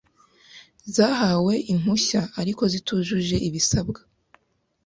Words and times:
zahawe 0.95 1.53
impushya 1.73 2.21
ariko 2.41 2.63
zitujuje 2.73 3.35
ibisabwa 3.47 3.99